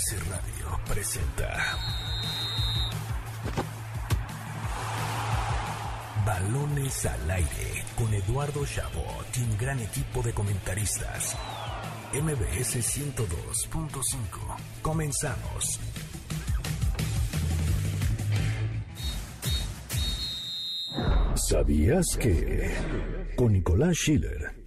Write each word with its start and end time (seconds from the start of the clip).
MBS 0.00 0.28
Radio 0.28 0.80
presenta 0.88 1.76
Balones 6.24 7.04
al 7.04 7.30
aire 7.30 7.84
con 7.96 8.14
Eduardo 8.14 8.64
Chabot 8.64 9.26
y 9.36 9.42
un 9.42 9.58
gran 9.58 9.78
equipo 9.78 10.22
de 10.22 10.32
comentaristas. 10.32 11.36
MBS 12.14 12.76
102.5. 12.76 14.56
Comenzamos. 14.80 15.80
¿Sabías 21.34 22.16
que? 22.18 22.70
Con 23.36 23.52
Nicolás 23.52 23.96
Schiller. 23.96 24.59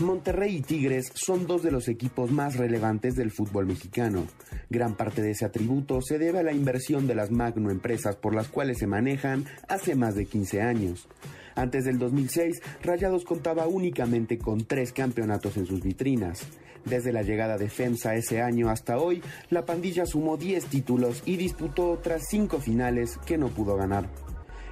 Monterrey 0.00 0.56
y 0.56 0.62
Tigres 0.62 1.12
son 1.14 1.46
dos 1.46 1.62
de 1.62 1.70
los 1.70 1.86
equipos 1.88 2.30
más 2.30 2.56
relevantes 2.56 3.14
del 3.14 3.30
fútbol 3.30 3.66
mexicano. 3.66 4.26
Gran 4.70 4.96
parte 4.96 5.22
de 5.22 5.32
ese 5.32 5.44
atributo 5.44 6.00
se 6.00 6.18
debe 6.18 6.40
a 6.40 6.42
la 6.42 6.52
inversión 6.52 7.06
de 7.06 7.14
las 7.14 7.30
magnoempresas 7.30 8.16
por 8.16 8.34
las 8.34 8.48
cuales 8.48 8.78
se 8.78 8.86
manejan 8.86 9.44
hace 9.68 9.94
más 9.94 10.14
de 10.14 10.26
15 10.26 10.62
años. 10.62 11.08
Antes 11.54 11.84
del 11.84 11.98
2006, 11.98 12.62
Rayados 12.82 13.24
contaba 13.24 13.66
únicamente 13.66 14.38
con 14.38 14.64
tres 14.64 14.92
campeonatos 14.92 15.56
en 15.58 15.66
sus 15.66 15.82
vitrinas. 15.82 16.46
Desde 16.84 17.12
la 17.12 17.22
llegada 17.22 17.58
de 17.58 17.68
FEMSA 17.68 18.14
ese 18.14 18.40
año 18.40 18.70
hasta 18.70 18.98
hoy, 18.98 19.22
la 19.50 19.64
pandilla 19.64 20.06
sumó 20.06 20.36
10 20.36 20.64
títulos 20.66 21.22
y 21.26 21.36
disputó 21.36 21.90
otras 21.90 22.22
5 22.28 22.58
finales 22.58 23.18
que 23.26 23.38
no 23.38 23.48
pudo 23.48 23.76
ganar. 23.76 24.08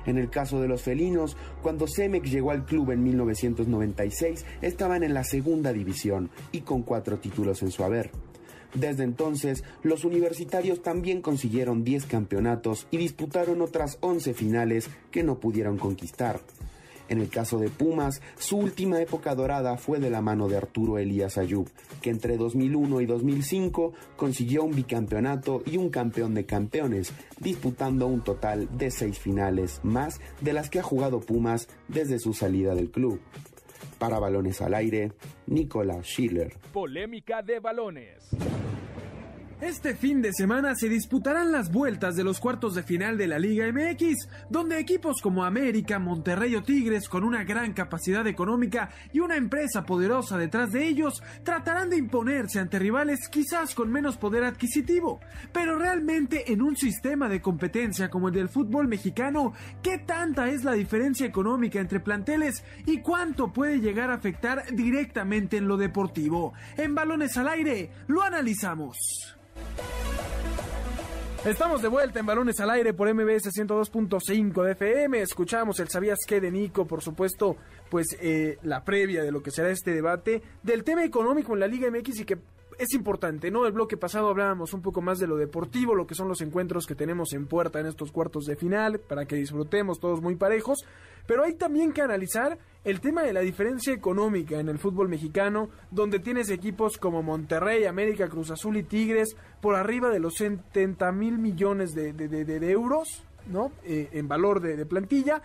En 0.07 0.19
el 0.19 0.31
caso 0.31 0.61
de 0.61 0.69
los 0.69 0.83
felinos, 0.83 1.37
cuando 1.63 1.87
Cemex 1.87 2.31
llegó 2.31 2.51
al 2.51 2.65
club 2.65 2.91
en 2.93 3.03
1996, 3.03 4.45
estaban 4.63 5.03
en 5.03 5.15
la 5.15 5.25
segunda 5.25 5.73
división 5.73 6.31
y 6.53 6.61
con 6.61 6.83
cuatro 6.83 7.19
títulos 7.19 7.63
en 7.63 7.71
su 7.71 7.85
haber. 7.85 8.11
Desde 8.75 9.03
entonces, 9.03 9.65
los 9.83 10.05
universitarios 10.05 10.83
también 10.83 11.23
consiguieron 11.23 11.83
10 11.83 12.07
campeonatos 12.07 12.87
y 12.91 12.99
disputaron 12.99 13.63
otras 13.63 13.99
11 14.01 14.33
finales 14.35 14.89
que 15.11 15.24
no 15.24 15.41
pudieron 15.41 15.77
conquistar. 15.77 16.41
En 17.11 17.21
el 17.21 17.29
caso 17.29 17.59
de 17.59 17.69
Pumas, 17.69 18.23
su 18.39 18.57
última 18.57 19.03
época 19.03 19.35
dorada 19.35 19.77
fue 19.77 19.99
de 19.99 20.11
la 20.11 20.23
mano 20.23 20.49
de 20.49 20.57
Arturo 20.57 20.97
Elías 20.97 21.39
Ayub, 21.39 21.69
que 22.01 22.11
entre 22.11 22.37
2001 22.37 23.01
y 23.01 23.07
2005 23.07 23.93
consiguió 24.17 24.63
un 24.63 24.77
bicampeonato 24.77 25.61
y 25.67 25.77
un 25.77 25.91
campeón 25.91 26.35
de 26.35 26.47
campeones, 26.47 27.13
disputando 27.41 28.07
un 28.07 28.23
total 28.23 28.69
de 28.79 28.93
seis 28.93 29.19
finales, 29.19 29.80
más 29.83 30.21
de 30.41 30.52
las 30.52 30.71
que 30.71 30.79
ha 30.79 30.85
jugado 30.85 31.19
Pumas 31.19 31.69
desde 31.89 32.21
su 32.21 32.33
salida 32.33 32.77
del 32.77 32.93
club. 32.93 33.21
Para 33.99 34.21
balones 34.21 34.63
al 34.63 34.74
aire, 34.74 35.11
Nicolás 35.49 36.07
Schiller. 36.07 36.55
Polémica 36.73 37.43
de 37.43 37.59
balones. 37.59 38.30
Este 39.61 39.95
fin 39.95 40.23
de 40.23 40.33
semana 40.33 40.75
se 40.75 40.89
disputarán 40.89 41.53
las 41.53 41.71
vueltas 41.71 42.16
de 42.16 42.25
los 42.25 42.41
cuartos 42.41 42.75
de 42.75 42.83
final 42.83 43.19
de 43.19 43.27
la 43.27 43.39
Liga 43.39 43.71
MX, 43.71 44.27
donde 44.49 44.79
equipos 44.79 45.21
como 45.21 45.45
América, 45.45 45.99
Monterrey 45.99 46.57
o 46.57 46.63
Tigres, 46.63 47.11
con 47.11 47.25
una 47.25 47.45
gran 47.45 47.75
capacidad 47.75 48.27
económica 48.27 48.89
y 49.13 49.21
una 49.21 49.37
empresa 49.37 49.85
poderosa 49.85 50.39
detrás 50.39 50.73
de 50.73 50.89
ellos, 50.89 51.23
tratarán 51.45 51.91
de 51.91 51.99
imponerse 51.99 52.59
ante 52.59 52.79
rivales 52.79 53.29
quizás 53.29 53.75
con 53.75 53.93
menos 53.93 54.17
poder 54.17 54.45
adquisitivo. 54.45 55.21
Pero 55.52 55.79
realmente 55.79 56.51
en 56.51 56.63
un 56.63 56.74
sistema 56.74 57.29
de 57.29 57.43
competencia 57.43 58.09
como 58.09 58.29
el 58.29 58.35
del 58.35 58.49
fútbol 58.49 58.89
mexicano, 58.89 59.52
¿qué 59.83 59.99
tanta 59.99 60.49
es 60.49 60.65
la 60.65 60.73
diferencia 60.73 61.27
económica 61.27 61.80
entre 61.80 62.01
planteles 62.01 62.65
y 62.87 63.02
cuánto 63.02 63.52
puede 63.52 63.79
llegar 63.79 64.11
a 64.11 64.15
afectar 64.15 64.65
directamente 64.72 65.59
en 65.59 65.69
lo 65.69 65.77
deportivo? 65.77 66.55
En 66.78 66.95
balones 66.95 67.37
al 67.37 67.49
aire, 67.49 67.91
lo 68.06 68.22
analizamos. 68.22 69.37
Estamos 71.44 71.81
de 71.81 71.88
vuelta 71.88 72.20
en 72.20 72.26
Balones 72.26 72.60
al 72.60 72.69
Aire 72.69 72.93
por 72.93 73.12
MBS 73.12 73.47
102.5 73.47 74.62
de 74.62 74.72
FM. 74.72 75.22
Escuchamos 75.22 75.81
el 75.81 75.88
Sabías 75.88 76.19
qué 76.26 76.38
de 76.38 76.50
Nico, 76.50 76.87
por 76.87 77.03
supuesto, 77.03 77.56
pues 77.89 78.09
eh, 78.21 78.59
la 78.62 78.84
previa 78.84 79.22
de 79.22 79.33
lo 79.33 79.43
que 79.43 79.50
será 79.50 79.71
este 79.71 79.94
debate 79.94 80.43
del 80.62 80.84
tema 80.84 81.03
económico 81.03 81.55
en 81.55 81.60
la 81.60 81.66
Liga 81.66 81.91
MX 81.91 82.21
y 82.21 82.25
que 82.27 82.37
es 82.81 82.95
importante, 82.95 83.51
¿no? 83.51 83.67
El 83.67 83.73
bloque 83.73 83.99
pasado 83.99 84.29
hablábamos 84.29 84.73
un 84.73 84.81
poco 84.81 85.03
más 85.03 85.19
de 85.19 85.27
lo 85.27 85.37
deportivo, 85.37 85.95
lo 85.95 86.07
que 86.07 86.15
son 86.15 86.29
los 86.29 86.41
encuentros 86.41 86.87
que 86.87 86.95
tenemos 86.95 87.35
en 87.35 87.47
puerta 87.47 87.79
en 87.79 87.85
estos 87.85 88.11
cuartos 88.11 88.47
de 88.47 88.57
final, 88.57 89.01
para 89.01 89.27
que 89.27 89.37
disfrutemos 89.37 90.01
todos 90.01 90.23
muy 90.23 90.37
parejos. 90.37 90.79
Pero 91.27 91.45
hay 91.45 91.57
también 91.57 91.93
que 91.93 92.01
analizar 92.01 92.59
el 92.83 93.01
tema 93.03 93.23
de 93.23 93.35
la 93.35 93.41
diferencia 93.41 93.93
económica 93.93 94.59
en 94.59 94.71
el 94.71 94.79
fútbol 94.79 95.11
mexicano, 95.11 95.69
donde 95.91 96.21
tienes 96.21 96.49
equipos 96.49 96.97
como 96.97 97.23
Monterrey, 97.23 97.85
América, 97.85 98.31
Cruz 98.31 98.51
Azul 98.51 98.79
y 98.79 98.83
Tigres 98.83 99.37
por 99.61 99.77
arriba 99.77 100.09
de 100.09 100.21
los 100.21 100.37
70 100.37 101.13
mil 101.13 101.39
millones 101.39 101.95
de, 101.95 102.71
euros, 102.71 103.23
¿no? 103.47 103.73
Eh, 103.85 104.09
en 104.13 104.27
valor 104.27 104.63
de, 104.63 104.87
plantilla. 104.87 105.43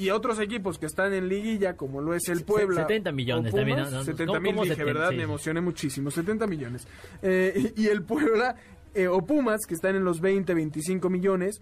Y 0.00 0.10
otros 0.10 0.38
equipos 0.40 0.78
que 0.78 0.86
están 0.86 1.12
en 1.12 1.28
liguilla, 1.28 1.76
como 1.76 2.00
lo 2.00 2.14
es 2.14 2.28
el 2.28 2.44
Puebla. 2.44 2.82
70 2.82 3.12
millones 3.12 3.54
también. 3.54 3.78
No, 3.78 4.02
70 4.02 4.40
mil, 4.40 4.56
dije, 4.56 4.84
¿verdad? 4.84 5.12
Me 5.12 5.24
emocioné 5.24 5.60
muchísimo. 5.60 6.10
70 6.10 6.46
millones. 6.46 6.88
Eh, 7.22 7.72
y 7.76 7.86
el 7.86 8.02
Puebla, 8.02 8.56
eh, 8.94 9.08
o 9.08 9.24
Pumas, 9.26 9.60
que 9.66 9.74
están 9.74 9.96
en 9.96 10.04
los 10.04 10.20
20, 10.20 10.54
25 10.54 11.10
millones, 11.10 11.60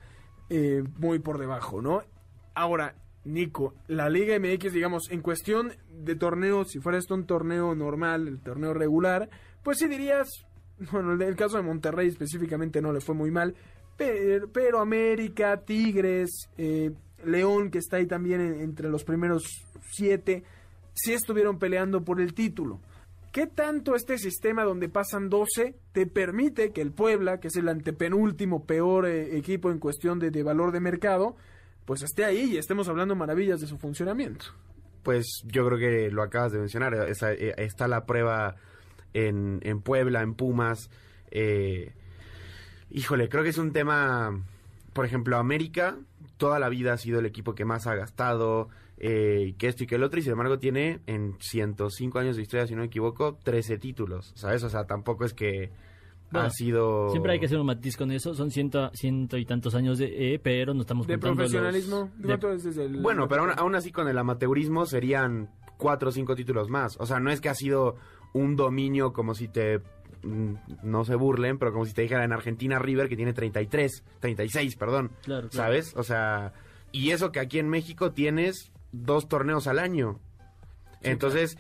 muy 0.99 1.19
por 1.19 1.39
debajo, 1.39 1.83
¿no? 1.83 2.03
Ahora, 2.55 2.95
Nico, 3.25 3.75
la 3.89 4.09
Liga 4.09 4.39
MX, 4.39 4.73
digamos, 4.73 5.11
en 5.11 5.21
cuestión 5.21 5.73
de 5.91 6.15
torneos, 6.15 6.71
si 6.71 6.81
fuera 6.81 6.99
esto 6.99 7.15
un 7.15 7.27
torneo 7.27 7.75
normal, 7.75 8.27
el 8.27 8.41
torneo 8.41 8.73
regular, 8.73 9.29
pues 9.63 9.79
sí 9.79 9.87
dirías, 9.87 10.29
bueno, 10.93 11.13
el 11.13 11.37
caso 11.37 11.57
de 11.57 11.63
Monterrey 11.63 12.09
específicamente 12.09 12.81
no 12.81 12.93
le 12.93 13.01
fue 13.01 13.15
muy 13.15 13.31
mal, 13.31 13.55
pero, 13.99 14.79
América, 14.79 15.61
Tigres, 15.65 16.49
eh, 16.57 16.93
León, 17.25 17.71
que 17.71 17.79
está 17.79 17.97
ahí 17.97 18.07
también 18.07 18.41
entre 18.41 18.89
los 18.89 19.05
primeros 19.05 19.43
siete, 19.91 20.45
sí 20.95 21.13
estuvieron 21.13 21.59
peleando 21.59 22.05
por 22.05 22.21
el 22.21 22.35
título. 22.35 22.81
¿Qué 23.33 23.47
tanto 23.47 23.95
este 23.95 24.19
sistema 24.19 24.65
donde 24.65 24.89
pasan 24.89 25.29
12 25.29 25.75
te 25.93 26.07
permite 26.07 26.73
que 26.73 26.81
el 26.81 26.93
Puebla, 26.93 27.41
que 27.41 27.49
es 27.49 27.57
el 27.57 27.69
antepenúltimo 27.69 28.65
peor 28.65 29.07
eh, 29.07 29.37
equipo 29.37 29.71
en 29.71 29.79
cuestión 29.79 30.19
de 30.19 30.43
valor 30.43 30.73
de 30.73 30.81
mercado, 30.81 31.37
pues 31.85 32.03
esté 32.03 32.25
ahí 32.25 32.53
y 32.53 32.59
estemos 32.59 32.89
hablando 32.89 33.15
maravillas 33.15 33.61
de 33.61 33.67
su 33.67 33.79
funcionamiento. 33.79 34.47
Pues 35.03 35.43
yo 35.47 35.67
creo 35.67 35.79
que 35.79 36.11
lo 36.11 36.23
acabas 36.23 36.53
de 36.53 36.59
mencionar, 36.59 36.95
eh, 36.95 37.55
está 37.57 37.87
la 37.89 38.05
prueba 38.05 38.57
en, 39.15 39.61
en 39.63 39.81
Puebla, 39.81 40.23
en 40.23 40.35
Pumas. 40.35 40.91
Eh, 41.31 41.93
híjole, 42.91 43.29
creo 43.29 43.43
que 43.43 43.51
es 43.51 43.59
un 43.59 43.73
tema, 43.73 44.43
por 44.93 45.07
ejemplo, 45.07 45.37
América 45.37 45.97
toda 46.39 46.59
la 46.59 46.69
vida 46.71 46.95
ha 46.95 46.97
sido 46.97 47.19
el 47.19 47.27
equipo 47.27 47.55
que 47.55 47.65
más 47.65 47.87
ha 47.87 47.95
gastado, 47.95 48.69
eh, 48.97 49.55
que 49.59 49.69
esto 49.69 49.85
y 49.85 49.87
que 49.87 49.97
el 49.97 50.03
otro, 50.03 50.19
y 50.19 50.23
sin 50.23 50.33
embargo 50.33 50.59
tiene 50.59 51.01
en 51.07 51.37
105 51.39 52.19
años 52.19 52.37
de 52.37 52.43
historia, 52.43 52.67
si 52.67 52.75
no 52.75 52.81
me 52.81 52.87
equivoco, 52.87 53.37
13 53.43 53.79
títulos, 53.79 54.33
¿sabes? 54.35 54.63
O 54.65 54.71
sea, 54.71 54.87
tampoco 54.87 55.25
es 55.25 55.35
que 55.35 55.71
ha 56.33 56.51
sido... 56.51 57.11
Siempre 57.11 57.33
hay 57.33 57.41
que 57.41 57.47
hacer 57.47 57.59
un 57.59 57.67
matiz 57.67 57.97
con 57.97 58.11
eso. 58.11 58.35
Son 58.35 58.51
ciento, 58.51 58.91
ciento 58.95 59.39
y 59.39 59.45
tantos 59.45 59.75
años 59.75 59.99
de... 59.99 60.35
Eh, 60.35 60.39
pero 60.39 60.75
no 60.75 60.83
estamos 60.83 61.07
¿De 61.07 61.19
profesionalismo? 61.19 62.11
Bueno, 63.03 63.29
pero 63.29 63.51
aún, 63.57 63.75
así 63.75 63.93
con 63.93 64.09
el 64.09 64.19
amateurismo 64.19 64.87
serían 64.87 65.51
cuatro 65.77 66.11
o 66.11 66.13
cinco 66.13 66.35
títulos 66.35 66.69
más. 66.69 66.97
O 67.01 67.07
sea, 67.07 67.21
no 67.21 67.31
es 67.31 67.41
que 67.41 67.49
ha 67.49 67.55
sido 67.55 67.97
un 68.33 68.57
dominio 68.57 69.13
como 69.13 69.35
si 69.35 69.49
te... 69.49 69.81
Mm, 70.23 70.55
no 70.83 71.05
se 71.05 71.15
burlen, 71.15 71.59
pero 71.59 71.73
como 71.73 71.85
si 71.85 71.95
te 71.95 72.03
dijera 72.03 72.25
en 72.25 72.33
Argentina 72.33 72.79
River 72.79 73.09
que 73.09 73.17
tiene 73.17 73.33
33, 73.33 74.05
36, 74.21 74.77
perdón. 74.77 75.11
Claro, 75.23 75.49
¿Sabes? 75.51 75.95
O 75.97 76.03
sea... 76.03 76.53
Y 76.91 77.11
eso 77.11 77.33
que 77.33 77.41
aquí 77.41 77.59
en 77.59 77.69
México 77.69 78.13
tienes 78.13 78.73
dos 78.93 79.29
torneos 79.29 79.67
al 79.67 79.79
año. 79.79 80.21
Entonces, 81.03 81.59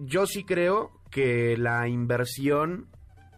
yo 0.00 0.26
sí 0.26 0.44
creo 0.44 0.90
que 1.10 1.56
la 1.56 1.88
inversión 1.88 2.88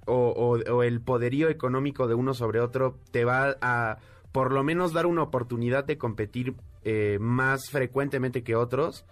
o, 0.07 0.83
el 0.83 1.01
poderío 1.01 1.49
económico 1.49 2.09
de 2.09 2.15
uno 2.15 2.35
sobre 2.35 2.61
otro 2.61 2.99
te 3.11 3.25
va 3.25 3.57
a 3.61 3.99
por 4.33 4.53
lo 4.53 4.65
menos 4.65 4.93
dar 4.93 5.07
una 5.07 5.23
oportunidad 5.23 5.85
de 5.85 5.99
competir 5.99 6.55
eh, 6.85 7.19
más 7.21 7.69
frecuentemente 7.71 8.43
que 8.43 8.57
otros. 8.57 9.05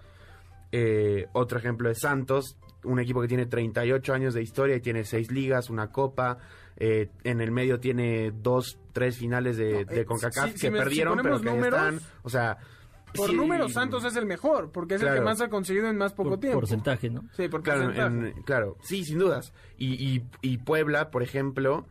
Eh, 0.73 1.27
otro 1.33 1.59
ejemplo 1.59 1.91
es 1.91 1.99
Santos, 2.01 2.57
un 2.85 3.01
equipo 3.01 3.21
que 3.21 3.29
tiene 3.29 3.47
38 3.47 4.13
años 4.13 4.35
de 4.35 4.43
historia 4.43 4.77
y 4.77 4.81
tiene 4.81 5.05
seis 5.05 5.31
ligas, 5.31 5.71
una 5.71 5.91
copa. 5.91 6.39
Eh, 6.77 7.11
en 7.25 7.41
el 7.41 7.51
medio 7.51 7.79
tiene 7.79 8.31
dos, 8.31 8.79
tres 8.93 9.19
finales 9.19 9.57
de, 9.57 10.05
CONCACAF 10.07 10.59
que 10.59 10.71
perdieron, 10.71 11.19
pero 11.23 11.41
que 11.41 11.51
están. 11.51 12.01
O 12.23 12.31
sea, 12.31 12.59
por 13.15 13.33
números, 13.33 13.73
Santos 13.73 14.05
es 14.05 14.17
el 14.17 14.27
mejor, 14.27 14.71
porque 14.71 14.95
es 14.95 15.03
el 15.03 15.15
que 15.15 15.21
más 15.21 15.41
ha 15.41 15.49
conseguido 15.49 15.89
en 15.89 15.97
más 15.97 16.13
poco 16.13 16.39
tiempo. 16.39 16.61
Porcentaje, 16.61 17.11
¿no? 17.11 17.25
Sí, 17.37 17.49
por 17.49 17.63
claro, 17.63 17.93
claro, 18.45 18.77
sí, 18.83 19.05
sin 19.05 19.19
dudas. 19.19 19.53
Y, 19.79 20.23
y, 20.43 20.59
Puebla, 20.59 21.11
por 21.11 21.23
ejemplo, 21.23 21.87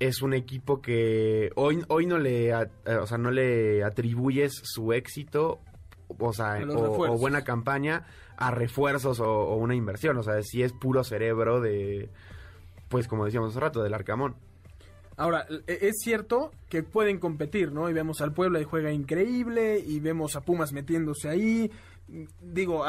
es 0.00 0.22
un 0.22 0.34
equipo 0.34 0.80
que 0.80 1.50
hoy, 1.54 1.84
hoy 1.88 2.06
no 2.06 2.18
le, 2.18 2.50
eh, 2.50 2.96
o 3.00 3.06
sea, 3.06 3.18
no 3.18 3.30
le 3.30 3.84
atribuyes 3.84 4.52
su 4.62 4.92
éxito, 4.92 5.60
o 6.18 6.32
sea, 6.32 6.58
o, 6.68 7.18
buena 7.18 7.42
campaña 7.42 8.06
a 8.36 8.50
refuerzos 8.50 9.20
o, 9.20 9.54
una 9.56 9.74
inversión. 9.74 10.16
O 10.18 10.22
sea, 10.22 10.42
si 10.42 10.62
es 10.62 10.72
puro 10.72 11.04
cerebro 11.04 11.60
de, 11.60 12.10
pues 12.88 13.08
como 13.08 13.24
decíamos 13.24 13.50
hace 13.50 13.60
rato, 13.60 13.82
del 13.82 13.94
Arcamón. 13.94 14.36
Ahora, 15.16 15.46
e, 15.66 15.78
es 15.82 15.96
cierto 16.02 16.50
que 16.68 16.82
pueden 16.82 17.18
competir, 17.18 17.72
¿no? 17.72 17.88
Y 17.88 17.92
vemos 17.92 18.20
al 18.20 18.32
Puebla 18.32 18.60
y 18.60 18.64
juega 18.64 18.92
increíble, 18.92 19.78
y 19.78 20.00
vemos 20.00 20.36
a 20.36 20.40
Pumas 20.40 20.72
metiéndose 20.72 21.28
ahí. 21.28 21.70
Digo, 22.40 22.84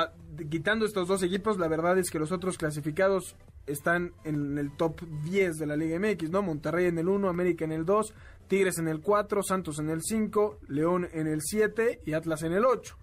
quitando 0.50 0.86
estos 0.86 1.08
dos 1.08 1.24
equipos, 1.24 1.58
la 1.58 1.68
verdad 1.68 1.98
es 1.98 2.10
que 2.10 2.20
los 2.20 2.32
otros 2.32 2.58
clasificados 2.58 3.36
están 3.66 4.14
en 4.24 4.58
el 4.58 4.72
top 4.76 5.02
10 5.24 5.56
de 5.56 5.66
la 5.66 5.76
Liga 5.76 6.00
MX, 6.00 6.30
¿no? 6.30 6.42
Monterrey 6.42 6.88
en 6.88 6.98
el 6.98 7.08
1, 7.08 7.30
América 7.30 7.66
en 7.66 7.72
el 7.72 7.86
2, 7.86 8.14
Tigres 8.48 8.78
en 8.78 8.88
el 8.88 9.02
4, 9.02 9.42
Santos 9.44 9.80
en 9.80 9.90
el 9.90 10.02
5, 10.04 10.60
León 10.68 11.08
en 11.14 11.28
el 11.28 11.42
7 11.42 12.02
y 12.06 12.14
Atlas 12.14 12.44
en 12.44 12.54
el 12.54 12.66
8. 12.66 12.98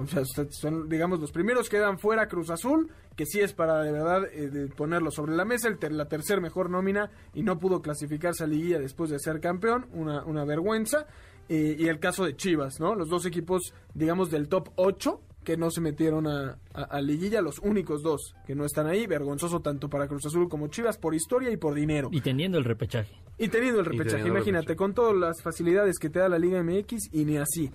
O 0.00 0.06
sea, 0.06 0.22
son, 0.50 0.88
digamos, 0.88 1.20
los 1.20 1.32
primeros 1.32 1.68
quedan 1.68 1.98
fuera 1.98 2.28
Cruz 2.28 2.50
Azul, 2.50 2.90
que 3.14 3.26
sí 3.26 3.40
es 3.40 3.52
para 3.52 3.82
de 3.82 3.92
verdad 3.92 4.24
eh, 4.32 4.68
ponerlo 4.76 5.10
sobre 5.10 5.34
la 5.34 5.44
mesa, 5.44 5.68
el 5.68 5.96
la 5.96 6.08
tercer 6.08 6.40
mejor 6.40 6.70
nómina 6.70 7.10
y 7.34 7.42
no 7.42 7.58
pudo 7.58 7.80
clasificarse 7.80 8.44
a 8.44 8.46
liguilla 8.46 8.78
después 8.78 9.10
de 9.10 9.18
ser 9.18 9.40
campeón, 9.40 9.86
una, 9.92 10.24
una 10.24 10.44
vergüenza. 10.44 11.06
Eh, 11.48 11.76
y 11.78 11.86
el 11.86 12.00
caso 12.00 12.24
de 12.24 12.34
Chivas, 12.34 12.80
¿no? 12.80 12.96
Los 12.96 13.08
dos 13.08 13.24
equipos, 13.24 13.72
digamos, 13.94 14.30
del 14.30 14.48
top 14.48 14.70
8 14.74 15.20
que 15.46 15.56
no 15.56 15.70
se 15.70 15.80
metieron 15.80 16.26
a, 16.26 16.58
a, 16.74 17.00
liguilla, 17.00 17.40
los 17.40 17.60
únicos 17.60 18.02
dos 18.02 18.34
que 18.48 18.56
no 18.56 18.64
están 18.64 18.88
ahí, 18.88 19.06
vergonzoso 19.06 19.60
tanto 19.60 19.88
para 19.88 20.08
Cruz 20.08 20.26
Azul 20.26 20.48
como 20.48 20.66
Chivas 20.66 20.98
por 20.98 21.14
historia 21.14 21.52
y 21.52 21.56
por 21.56 21.72
dinero. 21.72 22.08
Y 22.10 22.20
teniendo 22.20 22.58
el 22.58 22.64
repechaje. 22.64 23.14
Y 23.38 23.46
teniendo 23.46 23.78
el 23.78 23.86
repechaje, 23.86 24.26
imagínate, 24.26 24.74
con 24.74 24.92
todas 24.92 25.14
las 25.14 25.40
facilidades 25.42 26.00
que 26.00 26.10
te 26.10 26.18
da 26.18 26.28
la 26.28 26.40
Liga 26.40 26.60
MX 26.64 27.10
y 27.12 27.24
ni 27.24 27.36
así. 27.36 27.70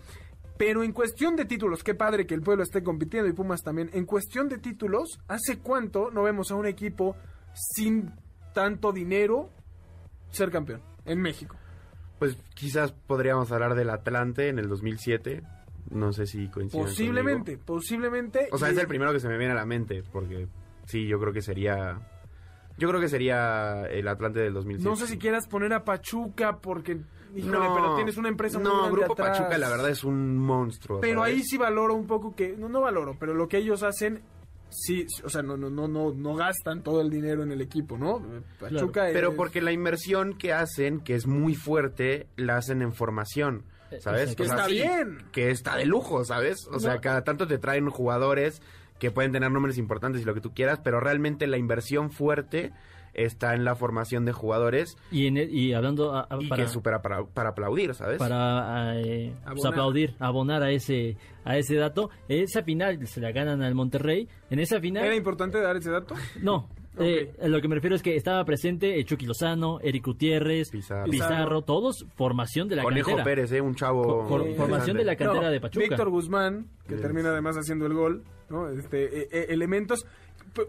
Pero 0.57 0.83
en 0.83 0.91
cuestión 0.91 1.35
de 1.35 1.45
títulos, 1.45 1.83
qué 1.83 1.95
padre 1.95 2.27
que 2.27 2.35
el 2.35 2.41
pueblo 2.41 2.63
esté 2.63 2.83
compitiendo 2.83 3.27
y 3.27 3.33
Pumas 3.33 3.61
también. 3.61 3.89
En 3.93 4.05
cuestión 4.05 4.47
de 4.47 4.57
títulos, 4.57 5.19
¿hace 5.27 5.59
cuánto 5.59 6.11
no 6.11 6.23
vemos 6.23 6.51
a 6.51 6.55
un 6.55 6.67
equipo 6.67 7.15
sin 7.53 8.11
tanto 8.53 8.91
dinero 8.91 9.49
ser 10.29 10.51
campeón 10.51 10.81
en 11.05 11.19
México? 11.19 11.55
Pues 12.19 12.37
quizás 12.53 12.91
podríamos 12.91 13.51
hablar 13.51 13.73
del 13.73 13.89
Atlante 13.89 14.49
en 14.49 14.59
el 14.59 14.67
2007. 14.67 15.41
No 15.89 16.13
sé 16.13 16.27
si 16.27 16.47
coincide. 16.49 16.83
Posiblemente, 16.83 17.57
posiblemente. 17.57 18.47
O 18.51 18.57
sea, 18.57 18.69
es 18.69 18.77
el 18.77 18.87
primero 18.87 19.11
que 19.11 19.19
se 19.19 19.27
me 19.27 19.37
viene 19.37 19.53
a 19.53 19.55
la 19.55 19.65
mente, 19.65 20.03
porque 20.11 20.47
sí, 20.85 21.07
yo 21.07 21.19
creo 21.19 21.33
que 21.33 21.41
sería 21.41 21.99
yo 22.81 22.89
creo 22.89 22.99
que 22.99 23.09
sería 23.09 23.83
el 23.91 24.07
Atlante 24.07 24.39
del 24.39 24.53
2007. 24.55 24.89
No 24.89 24.95
sé 24.95 25.05
si 25.05 25.19
quieras 25.19 25.47
poner 25.47 25.71
a 25.71 25.83
Pachuca 25.83 26.57
porque 26.57 26.95
no, 26.95 27.75
pero 27.75 27.95
tienes 27.95 28.17
una 28.17 28.29
empresa 28.29 28.57
muy 28.57 28.67
No, 28.67 28.89
Grupo 28.89 29.15
Pachuca 29.15 29.55
la 29.59 29.69
verdad 29.69 29.91
es 29.91 30.03
un 30.03 30.35
monstruo. 30.35 30.99
Pero 30.99 31.21
ahí 31.21 31.43
sí 31.43 31.59
valoro 31.59 31.93
un 31.93 32.07
poco 32.07 32.35
que 32.35 32.57
no 32.57 32.69
no 32.69 32.81
valoro, 32.81 33.15
pero 33.19 33.35
lo 33.35 33.47
que 33.47 33.57
ellos 33.57 33.83
hacen 33.83 34.23
sí, 34.69 35.05
o 35.23 35.29
sea, 35.29 35.43
no 35.43 35.57
no 35.57 35.69
no 35.69 35.87
no 35.87 36.11
no 36.11 36.33
gastan 36.33 36.81
todo 36.81 37.01
el 37.01 37.11
dinero 37.11 37.43
en 37.43 37.51
el 37.51 37.61
equipo, 37.61 37.99
¿no? 37.99 38.19
Pachuca 38.59 39.09
Pero 39.13 39.35
porque 39.35 39.61
la 39.61 39.71
inversión 39.71 40.33
que 40.33 40.51
hacen, 40.51 41.01
que 41.01 41.13
es 41.13 41.27
muy 41.27 41.53
fuerte, 41.53 42.25
la 42.35 42.57
hacen 42.57 42.81
en 42.81 42.93
formación. 42.93 43.63
¿Sabes? 43.99 44.35
Que 44.35 44.43
está 44.43 44.67
bien. 44.67 45.25
Que 45.33 45.51
está 45.51 45.75
de 45.75 45.85
lujo, 45.85 46.23
¿sabes? 46.23 46.65
O 46.71 46.79
sea, 46.79 46.99
cada 46.99 47.23
tanto 47.23 47.45
te 47.45 47.59
traen 47.59 47.89
jugadores 47.89 48.61
que 49.01 49.09
pueden 49.09 49.31
tener 49.31 49.51
nombres 49.51 49.79
importantes 49.79 50.21
y 50.21 50.25
lo 50.25 50.35
que 50.35 50.41
tú 50.41 50.53
quieras, 50.53 50.79
pero 50.83 50.99
realmente 50.99 51.47
la 51.47 51.57
inversión 51.57 52.11
fuerte 52.11 52.71
está 53.15 53.55
en 53.55 53.65
la 53.65 53.75
formación 53.75 54.25
de 54.25 54.31
jugadores. 54.31 54.95
Y, 55.09 55.25
en 55.25 55.37
y 55.37 55.73
hablando... 55.73 56.27
y 56.39 56.47
que 56.51 56.67
supera 56.67 57.01
para, 57.01 57.25
para, 57.25 57.49
aplaudir, 57.49 57.95
¿sabes? 57.95 58.19
Para 58.19 59.01
eh, 59.01 59.33
pues, 59.43 59.65
aplaudir, 59.65 60.13
abonar 60.19 60.61
a 60.61 60.69
ese, 60.69 61.17
a 61.43 61.57
ese 61.57 61.77
dato. 61.77 62.11
Esa 62.29 62.61
final 62.61 63.07
se 63.07 63.19
la 63.21 63.31
ganan 63.31 63.63
al 63.63 63.73
Monterrey. 63.73 64.27
En 64.51 64.59
esa 64.59 64.79
final... 64.79 65.03
¿Era 65.03 65.15
importante 65.15 65.59
dar 65.59 65.75
ese 65.77 65.89
dato? 65.89 66.13
No, 66.39 66.69
Eh, 66.99 67.33
lo 67.43 67.61
que 67.61 67.67
me 67.67 67.75
refiero 67.75 67.95
es 67.95 68.01
que 68.01 68.15
estaba 68.15 68.43
presente 68.43 69.03
Chucky 69.05 69.25
Lozano, 69.25 69.79
Eric 69.81 70.05
Gutiérrez, 70.05 70.71
Pizarro, 70.71 71.61
todos 71.61 72.05
formación 72.15 72.67
de 72.67 72.75
la 72.75 72.83
Conejo 72.83 73.07
cantera. 73.07 73.23
Pérez, 73.23 73.51
¿eh? 73.53 73.61
un 73.61 73.75
chavo. 73.75 74.27
formación 74.27 74.97
de 74.97 75.05
la 75.05 75.15
cantera 75.15 75.49
de 75.49 75.61
Pachuca. 75.61 75.85
Víctor 75.87 76.09
Guzmán, 76.09 76.67
que 76.87 76.95
termina 76.95 77.29
además 77.29 77.55
haciendo 77.55 77.85
el 77.85 77.93
gol. 77.93 78.23
Este, 78.77 79.21
e, 79.21 79.27
e, 79.31 79.53
elementos. 79.53 80.05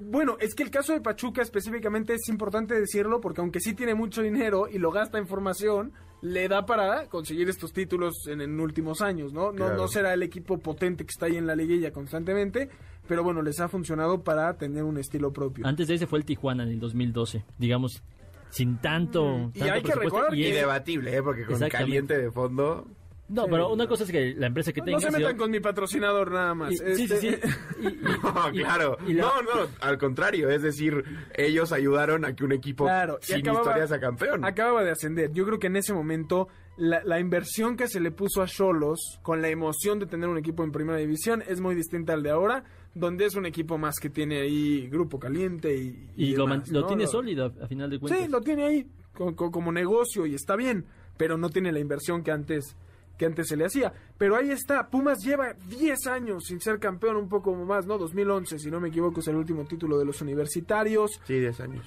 Bueno, 0.00 0.36
es 0.38 0.54
que 0.54 0.62
el 0.62 0.70
caso 0.70 0.92
de 0.92 1.00
Pachuca 1.00 1.42
específicamente 1.42 2.14
es 2.14 2.28
importante 2.28 2.78
decirlo 2.78 3.20
porque 3.20 3.40
aunque 3.40 3.58
sí 3.58 3.74
tiene 3.74 3.94
mucho 3.94 4.22
dinero 4.22 4.68
y 4.70 4.78
lo 4.78 4.92
gasta 4.92 5.18
en 5.18 5.26
formación, 5.26 5.92
le 6.20 6.46
da 6.46 6.64
para 6.64 7.08
conseguir 7.08 7.48
estos 7.48 7.72
títulos 7.72 8.28
en, 8.28 8.40
en 8.40 8.60
últimos 8.60 9.02
años, 9.02 9.32
¿no? 9.32 9.50
No, 9.50 9.74
no 9.74 9.88
será 9.88 10.14
el 10.14 10.22
equipo 10.22 10.58
potente 10.58 11.04
que 11.04 11.10
está 11.10 11.26
ahí 11.26 11.36
en 11.36 11.48
la 11.48 11.56
liguilla 11.56 11.90
constantemente, 11.90 12.70
pero 13.08 13.24
bueno, 13.24 13.42
les 13.42 13.60
ha 13.60 13.68
funcionado 13.68 14.22
para 14.22 14.56
tener 14.56 14.84
un 14.84 14.98
estilo 14.98 15.32
propio. 15.32 15.66
Antes 15.66 15.88
de 15.88 15.94
ese 15.94 16.06
fue 16.06 16.18
el 16.18 16.24
Tijuana 16.24 16.62
en 16.62 16.70
el 16.70 16.80
2012, 16.80 17.44
digamos, 17.58 18.02
sin 18.50 18.78
tanto... 18.78 19.24
Mm, 19.24 19.52
y 19.54 19.62
hay 19.62 19.82
que 19.82 19.94
recordar 19.94 20.34
y 20.34 20.50
debatible, 20.50 21.16
¿eh? 21.16 21.22
porque 21.22 21.44
con 21.44 21.58
caliente 21.68 22.18
de 22.18 22.30
fondo... 22.30 22.86
No, 23.28 23.46
pero 23.46 23.72
una 23.72 23.86
cosa 23.86 24.04
es 24.04 24.10
que 24.10 24.34
la 24.36 24.48
empresa 24.48 24.74
que 24.74 24.82
tenga... 24.82 24.98
No 24.98 25.00
se 25.00 25.10
metan 25.10 25.38
con 25.38 25.50
mi 25.50 25.58
patrocinador 25.58 26.30
nada 26.30 26.54
más. 26.54 26.74
Sí, 26.76 27.08
sí, 27.08 27.16
sí. 27.18 27.36
no, 28.22 28.50
claro. 28.52 28.98
No, 29.06 29.42
no, 29.42 29.68
al 29.80 29.96
contrario. 29.96 30.50
Es 30.50 30.60
decir, 30.60 31.02
ellos 31.34 31.72
ayudaron 31.72 32.26
a 32.26 32.34
que 32.34 32.44
un 32.44 32.52
equipo 32.52 32.84
claro, 32.84 33.18
sin 33.22 33.38
historia 33.38 33.86
sea 33.86 33.98
campeón. 33.98 34.44
Acababa 34.44 34.84
de 34.84 34.90
ascender. 34.90 35.32
Yo 35.32 35.46
creo 35.46 35.58
que 35.58 35.68
en 35.68 35.76
ese 35.76 35.94
momento 35.94 36.48
la, 36.76 37.02
la 37.04 37.20
inversión 37.20 37.78
que 37.78 37.88
se 37.88 38.00
le 38.00 38.10
puso 38.10 38.42
a 38.42 38.46
Cholos 38.46 39.18
con 39.22 39.40
la 39.40 39.48
emoción 39.48 39.98
de 39.98 40.04
tener 40.04 40.28
un 40.28 40.36
equipo 40.36 40.62
en 40.62 40.70
primera 40.70 40.98
división 40.98 41.42
es 41.46 41.58
muy 41.58 41.74
distinta 41.74 42.12
al 42.12 42.22
de 42.22 42.30
ahora 42.30 42.64
donde 42.94 43.26
es 43.26 43.34
un 43.34 43.46
equipo 43.46 43.78
más 43.78 43.98
que 43.98 44.10
tiene 44.10 44.40
ahí 44.40 44.88
grupo 44.88 45.18
caliente 45.18 45.74
y... 45.74 46.10
Y, 46.16 46.36
lo, 46.36 46.86
tiene 46.86 47.06
sólido 47.06 47.52
a 47.60 47.66
final 47.66 47.90
de 47.90 47.98
cuentas. 47.98 48.24
Sí, 48.24 48.30
lo 48.30 48.40
tiene 48.40 48.64
ahí 48.64 48.86
como 49.12 49.72
negocio 49.72 50.26
y 50.26 50.34
está 50.34 50.56
bien, 50.56 50.86
pero 51.16 51.36
no 51.36 51.50
tiene 51.50 51.72
la 51.72 51.80
inversión 51.80 52.22
que 52.22 52.30
antes 52.30 52.76
que 53.16 53.26
antes 53.26 53.48
se 53.48 53.56
le 53.56 53.66
hacía. 53.66 53.92
Pero 54.18 54.36
ahí 54.36 54.50
está, 54.50 54.88
Pumas 54.88 55.18
lleva 55.22 55.52
10 55.52 56.06
años 56.08 56.44
sin 56.46 56.60
ser 56.60 56.78
campeón, 56.78 57.16
un 57.16 57.28
poco 57.28 57.54
más, 57.54 57.86
¿no? 57.86 57.98
2011, 57.98 58.58
si 58.58 58.70
no 58.70 58.80
me 58.80 58.88
equivoco, 58.88 59.20
es 59.20 59.28
el 59.28 59.36
último 59.36 59.64
título 59.64 59.98
de 59.98 60.04
los 60.04 60.20
universitarios. 60.22 61.20
Sí, 61.24 61.38
10 61.38 61.60
años. 61.60 61.86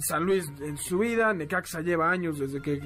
San 0.00 0.24
Luis 0.24 0.44
en 0.60 0.76
su 0.76 0.98
vida, 0.98 1.32
Necaxa 1.32 1.80
lleva 1.80 2.10
años 2.10 2.38
desde 2.38 2.60
que 2.60 2.80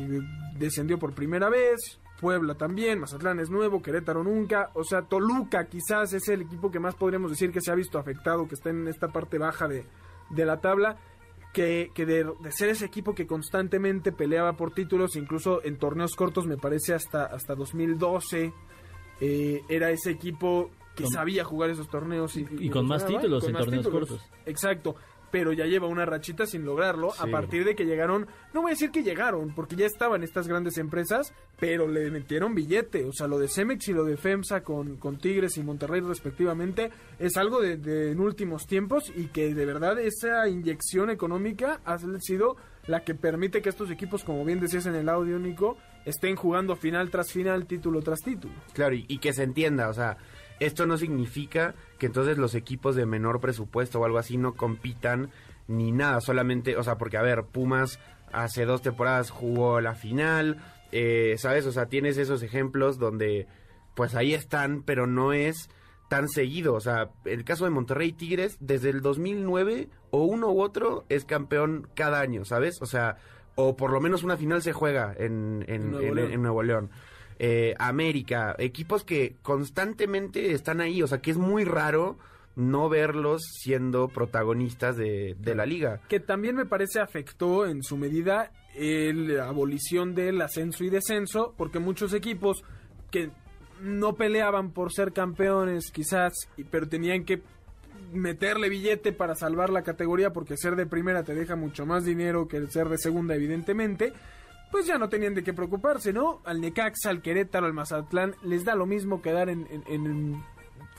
descendió 0.59 0.99
por 0.99 1.15
primera 1.15 1.49
vez, 1.49 1.99
Puebla 2.23 2.55
también, 2.55 3.01
Mazatlán 3.01 3.41
es 3.41 3.51
nuevo, 3.51 3.83
Querétaro 3.83 4.23
nunca, 4.23 4.71
o 4.75 4.85
sea, 4.85 5.03
Toluca 5.03 5.67
quizás 5.67 6.13
es 6.13 6.29
el 6.29 6.43
equipo 6.43 6.71
que 6.71 6.79
más 6.79 6.95
podríamos 6.95 7.33
decir 7.33 7.51
que 7.51 7.61
se 7.61 7.73
ha 7.73 7.75
visto 7.75 7.99
afectado, 7.99 8.47
que 8.47 8.55
está 8.55 8.71
en 8.71 8.87
esta 8.87 9.09
parte 9.09 9.39
baja 9.39 9.67
de, 9.67 9.85
de 10.31 10.47
la 10.47 10.61
tabla 10.61 10.99
que, 11.53 11.91
de, 11.97 12.53
ser 12.53 12.69
ese 12.69 12.85
equipo 12.85 13.13
que 13.13 13.27
constantemente 13.27 14.13
peleaba 14.13 14.53
por 14.53 14.73
títulos, 14.73 15.17
incluso 15.17 15.65
en 15.65 15.79
torneos 15.79 16.15
cortos, 16.15 16.47
me 16.47 16.57
parece 16.57 16.95
hasta, 16.95 17.25
hasta 17.25 17.57
2012, 17.57 18.53
eh, 19.21 19.63
era 19.69 19.91
ese 19.91 20.13
equipo 20.13 20.71
que 20.95 21.09
sabía 21.09 21.43
jugar 21.43 21.71
esos 21.71 21.89
torneos. 21.89 22.37
Y, 22.37 22.71
con 22.71 22.87
más 22.87 23.05
títulos 23.05 23.49
en 23.49 23.55
torneos 23.55 23.89
cortos. 23.89 24.31
Exacto 24.47 24.95
pero 25.33 25.53
ya 25.55 25.65
lleva 25.65 25.89
una 25.89 26.05
rachita 26.05 26.47
sin 26.47 26.65
lograrlo 26.65 27.13
a 27.19 27.27
partir 27.27 27.65
de 27.65 27.75
que 27.75 27.87
llegaron, 27.87 28.29
no 28.53 28.61
voy 28.61 28.71
a 28.71 28.75
decir 28.75 28.91
que 28.91 29.03
llegaron, 29.03 29.55
porque 29.55 29.75
ya 29.75 29.87
estaban 29.87 30.23
estas 30.23 30.47
grandes 30.47 30.77
empresas, 30.77 31.33
pero 31.59 31.89
le 31.89 32.11
metieron 32.11 32.55
billete, 32.55 33.07
o 33.07 33.13
sea, 33.13 33.27
lo 33.27 33.39
de 33.39 33.49
Cemex 33.49 33.89
y 33.89 33.95
lo 33.95 34.05
de 34.05 34.19
FEMSA 34.19 34.63
con, 34.63 34.99
con 34.99 35.17
Tigres 35.17 35.57
y 35.57 35.63
Monterrey 35.63 36.03
respectivamente, 36.03 36.91
es 37.19 37.39
algo 37.39 37.63
de, 37.63 38.11
en 38.13 38.21
últimos 38.21 38.67
tiempos 38.67 39.11
y 39.17 39.29
que 39.29 39.55
de 39.55 39.65
verdad 39.65 39.99
esa 39.99 40.47
inyección 40.49 41.09
económica 41.09 41.81
ha 41.87 41.99
sido 42.21 42.57
la 42.87 43.03
que 43.03 43.15
permite 43.15 43.63
que 43.63 43.71
estos 43.71 43.91
equipos, 43.91 44.25
como 44.25 44.45
bien 44.45 44.61
decías 44.61 44.85
en 44.85 44.97
el 44.97 45.09
audio, 45.09 45.39
Nico, 45.39 45.79
estén 46.05 46.37
jugando 46.37 46.77
final 46.77 47.11
tras 47.11 47.33
final, 47.33 47.67
título 47.67 48.03
tras 48.03 48.21
título. 48.21 48.55
Claro, 48.75 48.95
y 48.95 49.19
que 49.19 49.33
se 49.33 49.45
entienda, 49.45 49.89
o 49.89 49.95
sea, 49.95 50.19
esto 50.67 50.87
no 50.87 50.97
significa 50.99 51.75
que 51.99 52.07
entonces 52.07 52.39
los 52.39 52.55
equipos 52.55 52.97
de 52.97 53.07
menor 53.07 53.41
presupuesto 53.41 54.01
o 54.01 54.05
algo 54.05 54.19
así 54.19 54.37
no 54.37 54.55
compitan 54.55 55.31
ni 55.69 55.93
nada, 55.93 56.21
solamente, 56.21 56.77
o 56.77 56.83
sea, 56.83 56.99
porque 56.99 57.17
a 57.17 57.23
ver, 57.23 57.45
Pumas 57.45 57.99
hace 58.33 58.65
dos 58.65 58.83
temporadas 58.83 59.31
jugó 59.31 59.81
la 59.81 59.95
final, 59.95 60.59
eh, 60.91 61.37
¿sabes? 61.39 61.67
O 61.67 61.73
sea, 61.73 61.87
tienes 61.87 62.17
esos 62.19 62.43
ejemplos 62.43 62.99
donde 62.99 63.47
pues 63.95 64.15
ahí 64.15 64.35
están, 64.35 64.83
pero 64.83 65.07
no 65.07 65.33
es 65.33 65.69
tan 66.09 66.29
seguido. 66.29 66.75
O 66.75 66.81
sea, 66.81 67.11
el 67.25 67.45
caso 67.45 67.65
de 67.65 67.71
Monterrey 67.71 68.13
Tigres, 68.13 68.57
desde 68.61 68.91
el 68.91 69.03
2009, 69.03 69.89
o 70.11 70.25
uno 70.25 70.51
u 70.51 70.61
otro 70.61 71.05
es 71.09 71.25
campeón 71.25 71.89
cada 71.95 72.21
año, 72.21 72.45
¿sabes? 72.45 72.81
O 72.83 72.87
sea, 72.87 73.17
o 73.55 73.77
por 73.77 73.93
lo 73.93 74.01
menos 74.01 74.23
una 74.23 74.37
final 74.37 74.63
se 74.63 74.73
juega 74.73 75.15
en, 75.17 75.65
en, 75.69 75.91
Nuevo 75.91 76.63
León 76.63 76.91
eh, 77.45 77.75
América, 77.81 78.55
equipos 78.57 79.03
que 79.03 79.35
constantemente 79.43 80.53
están 80.53 80.81
ahí, 80.81 81.03
o 81.03 81.09
sea 81.09 81.21
que 81.21 81.33
es 81.33 81.37
muy 81.37 81.65
raro 81.65 82.17
no 82.55 82.89
verlos 82.89 83.43
siendo 83.43 84.07
protagonistas 84.07 84.97
de, 84.97 85.35
la 85.43 85.67
liga. 85.67 86.01
Que 86.09 86.21
también 86.21 86.55
me 86.55 86.67
parece 86.67 87.01
afectó 87.01 87.67
en 87.67 87.83
su 87.83 87.97
medida 87.97 88.53
la 88.77 89.49
abolición 89.49 90.15
del 90.15 90.41
ascenso 90.41 90.85
y 90.85 90.91
descenso, 90.91 91.53
porque 91.57 91.81
muchos 91.81 92.15
equipos 92.15 92.63
que 93.11 93.31
no 93.81 94.15
peleaban 94.15 94.71
por 94.71 94.93
ser 94.93 95.13
campeones 95.13 95.91
quizás, 95.91 96.35
pero 96.71 96.89
tenían 96.89 97.25
que 97.25 97.43
meterle 98.13 98.69
billete 98.69 99.13
para 99.13 99.35
salvar 99.35 99.71
la 99.71 99.83
categoría 99.83 100.31
porque 100.31 100.57
ser 100.57 100.77
de 100.77 100.87
primera 100.87 101.25
te 101.25 101.35
deja 101.35 101.57
mucho 101.57 101.87
más 101.87 102.05
dinero 102.05 102.47
que 102.47 102.59
el 102.59 102.71
ser 102.71 102.89
de 102.89 102.99
segunda 102.99 103.35
evidentemente 103.35 104.13
pues 104.73 104.87
ya 104.87 104.97
no 104.99 105.11
tenían 105.11 105.35
de 105.35 105.45
qué 105.45 105.53
preocuparse, 105.53 106.15
¿no? 106.15 106.41
Al 106.45 106.61
Necaxa, 106.61 107.11
al 107.11 107.21
Querétaro, 107.21 107.67
al 107.67 107.75
Mazatlán, 107.75 108.35
les 108.43 108.65
da 108.65 108.75
lo 108.75 108.87
mismo 108.87 109.21
quedar 109.21 109.51
en, 109.51 109.69
en, 109.87 110.43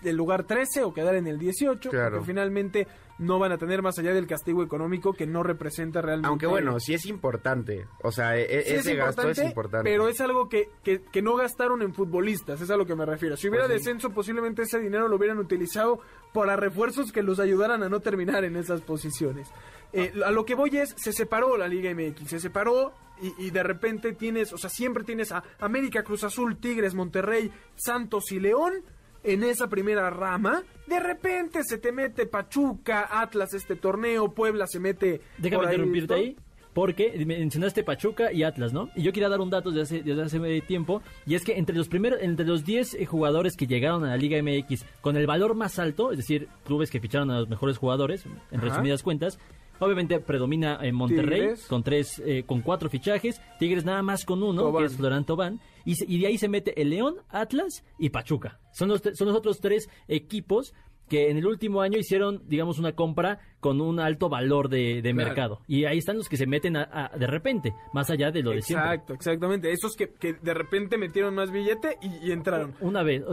el 0.04 0.16
lugar 0.16 0.46
13 0.46 0.84
o 0.84 0.94
quedar 0.94 1.16
en 1.16 1.28
el 1.28 1.40
18, 1.40 1.90
claro. 1.90 2.12
porque 2.12 2.26
finalmente 2.26 2.88
no 3.20 3.40
van 3.40 3.52
a 3.52 3.58
tener 3.58 3.82
más 3.82 3.98
allá 4.00 4.14
del 4.14 4.28
castigo 4.28 4.64
económico 4.64 5.14
que 5.14 5.28
no 5.28 5.44
representa 5.44 6.02
realmente. 6.02 6.28
Aunque 6.28 6.48
bueno, 6.48 6.80
sí 6.80 6.94
es 6.94 7.06
importante. 7.06 7.88
O 8.02 8.12
sea, 8.12 8.38
e, 8.38 8.44
e, 8.44 8.76
ese 8.76 8.96
gasto 8.96 9.30
es 9.30 9.38
importante. 9.40 9.90
Pero 9.90 10.08
es 10.08 10.20
algo 10.22 10.50
que, 10.50 10.70
que, 10.84 11.22
no 11.22 11.36
gastaron 11.36 11.82
en 11.82 11.94
futbolistas, 11.94 12.60
es 12.62 12.70
a 12.70 12.78
lo 12.78 12.86
que 12.86 12.96
me 12.96 13.06
refiero. 13.06 13.38
Si 13.38 13.48
hubiera 13.48 13.68
pues 13.68 13.80
descenso, 13.80 14.10
posiblemente 14.10 14.64
ese 14.64 14.80
dinero 14.80 15.08
lo 15.08 15.16
hubieran 15.16 15.38
utilizado 15.38 16.00
para 16.34 16.56
refuerzos 16.56 17.12
que 17.12 17.24
los 17.24 17.40
ayudaran 17.40 17.84
a 17.84 17.90
no 17.90 18.00
terminar 18.00 18.44
en 18.44 18.56
esas 18.56 18.82
posiciones. 18.82 19.48
Eh, 19.94 20.12
a 20.26 20.32
lo 20.32 20.44
que 20.44 20.56
voy 20.56 20.78
es, 20.78 20.94
se 20.98 21.14
separó 21.14 21.56
la 21.56 21.68
Liga 21.68 21.94
MX, 21.94 22.28
se 22.28 22.40
separó 22.40 22.94
y, 23.22 23.46
y, 23.46 23.52
de 23.52 23.62
repente 23.62 24.14
tienes, 24.14 24.52
o 24.52 24.58
sea, 24.58 24.70
siempre 24.70 25.04
tienes 25.04 25.32
a 25.32 25.44
América, 25.60 26.04
Cruz 26.04 26.24
Azul, 26.24 26.58
Tigres, 26.58 26.96
Monterrey, 26.96 27.52
Santos 27.76 28.32
y 28.32 28.40
León 28.40 28.84
en 29.24 29.44
esa 29.44 29.68
primera 29.68 30.10
rama, 30.10 30.64
de 30.88 31.00
repente 31.00 31.64
se 31.64 31.78
te 31.78 31.92
mete 31.92 32.26
Pachuca, 32.26 33.08
Atlas 33.10 33.54
este 33.54 33.76
torneo, 33.76 34.34
Puebla 34.34 34.68
se 34.68 34.80
mete... 34.80 35.22
Déjame 35.38 35.66
interrumpirte 35.66 36.14
ahí. 36.14 36.38
Porque 36.74 37.14
mencionaste 37.26 37.84
Pachuca 37.84 38.34
y 38.34 38.44
Atlas, 38.44 38.74
¿no? 38.74 38.90
Y 38.96 39.04
yo 39.04 39.14
quería 39.14 39.30
dar 39.30 39.42
un 39.42 39.52
dato 39.52 39.70
desde 39.70 39.82
hace, 39.84 40.04
desde 40.04 40.24
hace 40.24 40.62
tiempo, 40.62 41.04
y 41.26 41.36
es 41.36 41.44
que 41.44 41.58
entre 41.58 41.76
los 41.76 41.88
primeros, 41.88 42.20
entre 42.22 42.48
los 42.48 42.66
10 42.66 42.96
eh, 42.96 43.06
jugadores 43.06 43.56
que 43.56 43.68
llegaron 43.68 44.04
a 44.04 44.08
la 44.08 44.18
Liga 44.18 44.42
MX 44.42 44.84
con 45.02 45.16
el 45.16 45.28
valor 45.28 45.54
más 45.54 45.78
alto, 45.78 46.12
es 46.12 46.18
decir, 46.18 46.48
clubes 46.66 46.90
que 46.90 47.00
ficharon 47.00 47.30
a 47.30 47.40
los 47.40 47.50
mejores 47.50 47.78
jugadores, 47.78 48.26
en 48.50 48.60
resumidas 48.60 49.04
cuentas, 49.04 49.38
Obviamente 49.80 50.20
predomina 50.20 50.80
en 50.82 50.96
Monterrey 50.96 51.56
con 51.68 51.84
tres, 51.84 52.22
eh, 52.26 52.44
con 52.46 52.62
cuatro 52.62 52.90
fichajes. 52.90 53.42
Tigres 53.60 53.86
nada 53.86 54.02
más 54.02 54.26
con 54.26 54.42
uno, 54.44 54.76
que 54.78 54.86
es 54.86 54.96
Florán 54.96 55.26
Tobán. 55.26 55.60
Y, 55.86 55.96
y, 56.14 56.22
de 56.22 56.28
ahí 56.28 56.38
se 56.38 56.48
mete 56.48 56.80
el 56.82 56.90
León, 56.90 57.18
Atlas 57.30 57.84
y 58.00 58.10
Pachuca. 58.10 58.60
Son 58.72 58.90
los, 58.90 59.02
son 59.14 59.28
los 59.28 59.36
otros 59.36 59.60
tres 59.60 59.90
equipos 60.08 60.74
que 61.10 61.30
en 61.30 61.38
el 61.38 61.46
último 61.46 61.82
año 61.82 61.98
hicieron, 62.00 62.42
digamos, 62.48 62.80
una 62.80 62.94
compra 62.94 63.40
con 63.60 63.80
un 63.80 64.00
alto 64.00 64.30
valor 64.30 64.68
de, 64.68 65.14
mercado. 65.14 65.62
Y 65.68 65.86
ahí 65.86 66.00
están 66.00 66.18
los 66.18 66.28
que 66.28 66.36
se 66.36 66.46
meten 66.46 66.74
de 66.74 67.28
repente, 67.28 67.74
más 67.94 68.10
allá 68.10 68.30
de 68.30 68.44
lo 68.44 68.52
de 68.52 68.62
siempre. 68.62 68.90
Exacto, 68.90 69.14
exactamente. 69.14 69.72
Esos 69.72 69.96
que, 69.96 70.08
de 70.42 70.54
repente 70.54 70.98
metieron 70.98 71.34
más 71.34 71.50
billete 71.52 71.98
y, 72.02 72.32
entraron. 72.32 72.76
Una 72.82 73.04
vez, 73.04 73.24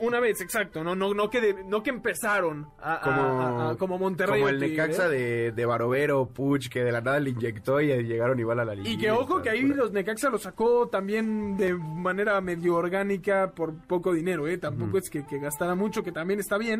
una 0.00 0.20
vez, 0.20 0.40
exacto. 0.40 0.82
No, 0.82 0.94
no, 0.94 1.12
no, 1.12 1.28
que, 1.28 1.54
no 1.66 1.82
que 1.82 1.90
empezaron 1.90 2.68
a, 2.80 3.76
como, 3.78 3.98
Monterrey. 3.98 4.40
Como 4.40 4.48
el 4.48 4.60
Necaxa 4.60 5.08
de, 5.08 5.52
de 5.52 5.66
Barovero, 5.66 6.26
Puch, 6.26 6.68
que 6.68 6.82
de 6.82 6.92
la 6.92 7.02
nada 7.02 7.20
le 7.20 7.30
inyectó 7.30 7.80
y 7.80 7.88
llegaron 8.02 8.38
igual 8.40 8.60
a 8.60 8.64
la 8.64 8.74
liga. 8.74 8.88
Y 8.88 8.96
que 8.96 9.10
ojo 9.10 9.42
que 9.42 9.50
ahí 9.50 9.62
los 9.62 9.92
Necaxa 9.92 10.30
lo 10.30 10.38
sacó 10.38 10.88
también 10.88 11.56
de 11.56 11.74
manera 11.74 12.40
medio 12.40 12.76
orgánica 12.76 13.52
por 13.54 13.74
poco 13.86 14.14
dinero, 14.14 14.48
¿eh? 14.48 14.56
Tampoco 14.56 14.96
es 14.98 15.10
que, 15.10 15.26
que 15.26 15.38
gastara 15.38 15.74
mucho, 15.74 16.02
que 16.02 16.12
también 16.12 16.40
está 16.40 16.56
bien 16.56 16.73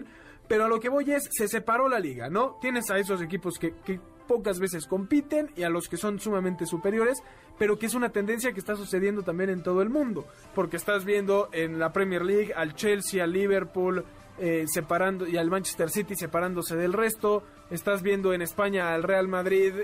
pero 0.48 0.64
a 0.64 0.68
lo 0.68 0.80
que 0.80 0.88
voy 0.88 1.10
es, 1.10 1.28
se 1.30 1.48
separó 1.48 1.88
la 1.88 1.98
liga, 1.98 2.28
¿no? 2.28 2.58
Tienes 2.60 2.90
a 2.90 2.98
esos 2.98 3.22
equipos 3.22 3.58
que, 3.58 3.72
pocas 4.26 4.58
veces 4.58 4.86
compiten 4.86 5.50
y 5.54 5.64
a 5.64 5.68
los 5.68 5.86
que 5.86 5.98
son 5.98 6.18
sumamente 6.18 6.64
superiores, 6.64 7.22
pero 7.58 7.78
que 7.78 7.86
es 7.86 7.94
una 7.94 8.08
tendencia 8.08 8.52
que 8.52 8.58
está 8.58 8.74
sucediendo 8.74 9.22
también 9.22 9.50
en 9.50 9.62
todo 9.62 9.82
el 9.82 9.90
mundo, 9.90 10.26
porque 10.54 10.78
estás 10.78 11.04
viendo 11.04 11.50
en 11.52 11.78
la 11.78 11.92
Premier 11.92 12.24
League 12.24 12.52
al 12.54 12.74
Chelsea, 12.74 13.22
al 13.22 13.32
Liverpool, 13.32 14.04
eh, 14.38 14.64
separando 14.66 15.28
y 15.28 15.36
al 15.36 15.50
Manchester 15.50 15.90
City 15.90 16.16
separándose 16.16 16.74
del 16.74 16.94
resto, 16.94 17.44
estás 17.70 18.02
viendo 18.02 18.32
en 18.32 18.40
España 18.42 18.94
al 18.94 19.02
Real 19.02 19.28
Madrid 19.28 19.74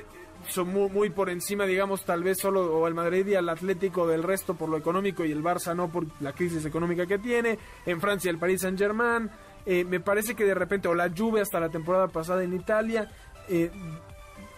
son 0.49 0.73
muy, 0.73 1.11
por 1.11 1.31
encima, 1.31 1.67
digamos, 1.67 2.05
tal 2.05 2.23
vez 2.23 2.39
solo 2.39 2.79
o 2.79 2.87
al 2.87 2.95
Madrid 2.95 3.27
y 3.27 3.35
al 3.35 3.49
Atlético 3.49 4.07
del 4.07 4.23
resto 4.23 4.55
por 4.55 4.69
lo 4.69 4.77
económico 4.77 5.25
y 5.25 5.33
el 5.33 5.43
Barça 5.43 5.75
no 5.75 5.91
por 5.91 6.07
la 6.21 6.33
crisis 6.33 6.65
económica 6.65 7.07
que 7.07 7.19
tiene, 7.19 7.59
en 7.87 8.01
Francia 8.01 8.31
el 8.31 8.39
Paris 8.39 8.63
Saint-Germain, 8.63 9.31
eh, 9.67 9.85
me 9.85 10.01
parece 10.01 10.35
que 10.35 10.45
de 10.45 10.55
repente, 10.55 10.89
o 10.89 10.95
la 10.95 11.09
lluvia 11.09 11.43
hasta 11.43 11.61
la 11.61 11.69
temporada 11.69 12.09
pasada 12.09 12.43
en 12.43 12.55
Italia, 12.55 13.11
eh, 13.49 13.71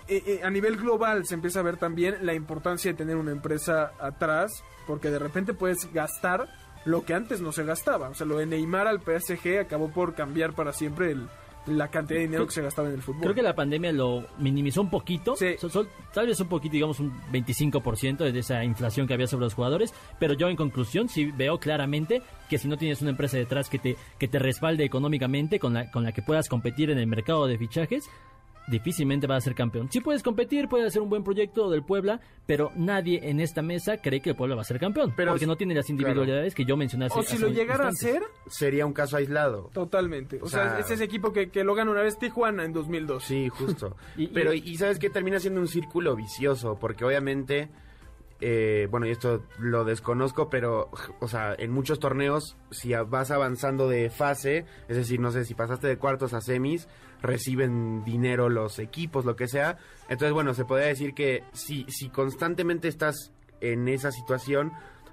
eh, 0.09 0.41
a 0.43 0.51
nivel 0.51 0.77
global 0.77 1.27
se 1.27 1.35
empieza 1.35 1.61
a 1.61 1.63
ver 1.63 1.77
también 1.77 2.19
la 2.23 2.35
importancia 2.35 2.91
de 2.91 2.99
tener 2.99 3.17
una 3.17 3.33
empresa 3.33 3.93
atrás, 3.99 4.65
porque 4.87 5.11
de 5.11 5.19
repente 5.19 5.55
puedes 5.55 5.93
gastar 5.93 6.49
lo 6.85 7.05
que 7.05 7.15
antes 7.15 7.41
no 7.41 7.53
se 7.53 7.65
gastaba. 7.65 8.09
O 8.09 8.15
sea, 8.15 8.27
lo 8.27 8.39
de 8.39 8.47
Neymar 8.47 8.87
al 8.87 9.01
PSG 9.01 9.61
acabó 9.61 9.91
por 9.91 10.15
cambiar 10.15 10.53
para 10.55 10.73
siempre 10.73 11.13
el, 11.13 11.29
la 11.67 11.89
cantidad 11.89 12.19
de 12.19 12.27
dinero 12.27 12.47
que 12.47 12.53
se 12.53 12.63
gastaba 12.63 12.89
en 12.89 12.95
el 12.95 13.03
fútbol. 13.03 13.23
Creo 13.23 13.35
que 13.35 13.43
la 13.43 13.55
pandemia 13.55 13.93
lo 13.93 14.27
minimizó 14.39 14.81
un 14.81 14.91
poquito, 14.91 15.35
tal 16.13 16.27
vez 16.27 16.41
un 16.41 16.49
poquito, 16.49 16.73
digamos 16.73 17.01
un 17.01 17.13
25% 17.33 18.31
de 18.31 18.39
esa 18.39 18.65
inflación 18.65 19.07
que 19.07 19.15
había 19.15 19.27
sobre 19.27 19.45
los 19.45 19.55
jugadores, 19.55 19.95
pero 20.19 20.35
yo 20.35 20.49
en 20.49 20.57
conclusión 20.57 21.09
sí 21.09 21.31
veo 21.37 21.59
claramente 21.59 22.23
que 22.49 22.59
si 22.59 22.69
no 22.69 22.77
tienes 22.77 23.01
una 23.01 23.11
empresa 23.11 23.37
detrás 23.37 23.69
que 23.69 23.79
te, 23.79 23.97
que 24.19 24.29
te 24.29 24.39
respalde 24.39 24.85
económicamente, 24.85 25.59
con 25.59 25.75
la, 25.75 25.91
con 25.91 26.03
la 26.03 26.13
que 26.13 26.23
puedas 26.23 26.49
competir 26.49 26.91
en 26.91 26.99
el 26.99 27.07
mercado 27.07 27.47
de 27.47 27.59
fichajes, 27.59 28.11
difícilmente 28.67 29.27
va 29.27 29.37
a 29.37 29.41
ser 29.41 29.55
campeón. 29.55 29.89
Sí 29.91 30.01
puedes 30.01 30.23
competir, 30.23 30.69
puedes 30.69 30.87
hacer 30.89 31.03
un 31.03 31.09
buen 31.09 31.25
proyecto 31.25 31.71
del 31.71 31.83
Puebla, 31.83 32.21
pero 32.47 32.71
nadie 32.77 33.21
en 33.29 33.41
esta 33.41 33.63
mesa 33.63 33.99
cree 33.99 34.21
que 34.21 34.31
el 34.31 34.37
Puebla 34.37 34.57
va 34.57 34.63
a 34.63 34.65
ser 34.65 34.79
campeón, 34.79 35.13
pero 35.17 35.33
porque 35.33 35.47
no 35.47 35.57
tiene 35.57 35.75
las 35.75 35.89
individualidades 35.91 36.55
que 36.55 36.65
yo 36.65 36.77
mencioné 36.77 37.07
hace 37.07 37.19
O 37.19 37.23
si 37.23 37.39
lo 37.39 37.49
llegara 37.49 37.89
a 37.89 37.93
ser, 37.93 38.23
sería 38.49 38.87
un 38.87 38.93
caso 38.93 39.17
aislado. 39.17 39.71
Totalmente. 39.73 40.39
O, 40.43 40.49
sea, 40.49 40.79
es 40.79 40.91
ese 40.91 41.05
equipo 41.05 41.33
que, 41.33 41.51
que, 41.51 41.65
lo 41.65 41.75
gana 41.75 41.91
una 41.91 42.03
vez 42.03 42.19
Tijuana 42.19 42.65
en 42.65 42.73
2002. 42.73 43.25
Sí, 43.25 43.49
justo. 43.49 43.97
pero 44.35 44.53
y, 44.53 44.77
sabes 44.77 44.99
que 44.99 45.11
termina 45.11 45.39
siendo 45.39 45.61
un 45.61 45.69
círculo 45.69 46.17
vicioso, 46.17 46.79
porque 46.81 47.05
obviamente 47.05 47.69
eh, 48.45 48.89
bueno, 48.91 49.07
y 49.07 49.11
esto 49.11 49.45
lo 49.61 49.85
desconozco, 49.85 50.51
pero, 50.51 50.91
o 51.21 51.29
sea, 51.29 51.55
en 51.57 51.71
muchos 51.71 52.01
torneos, 52.01 52.57
si 52.73 52.93
vas 52.93 53.31
avanzando 53.31 53.89
de 53.89 54.11
fase, 54.11 54.67
es 54.89 54.97
decir, 54.97 55.21
no 55.21 55.31
sé, 55.31 55.45
si 55.45 55.55
pasaste 55.55 55.87
de 55.87 55.97
cuartos 55.97 56.35
a 56.35 56.41
semis, 56.41 56.89
reciben 57.23 58.03
dinero 58.03 58.49
los 58.49 58.81
equipos, 58.81 59.25
lo 59.25 59.37
que 59.37 59.47
sea. 59.47 59.79
Entonces, 60.09 60.33
bueno, 60.33 60.55
se 60.55 60.65
podría 60.65 60.89
decir 60.89 61.15
que 61.15 61.45
si, 61.53 61.85
si 61.89 62.09
constantemente 62.09 62.89
estás 62.89 63.31
en 63.61 63.87
esa 63.87 64.11
situación, 64.11 64.73